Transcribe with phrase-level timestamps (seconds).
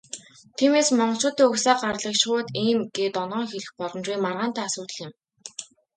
[0.55, 5.11] Тиймээс, монголчуудын угсаа гарлыг шууд "ийм" гээд оноон хэлэх боломжгүй, маргаантай асуудал юм.